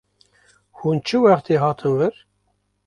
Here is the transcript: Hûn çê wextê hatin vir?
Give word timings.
Hûn 0.77 0.97
çê 1.05 1.17
wextê 1.23 1.55
hatin 1.63 1.93
vir? 1.99 2.15